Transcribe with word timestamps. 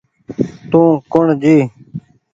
تو 0.71 0.81
ڪوٚڻ 1.11 1.27
جي 1.43 1.57